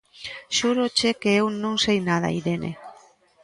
[0.57, 2.71] Xúroche que eu non sei nada, Irene.